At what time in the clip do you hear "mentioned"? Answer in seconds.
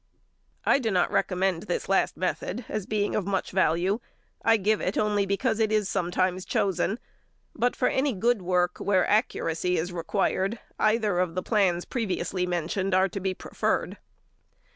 11.85-11.89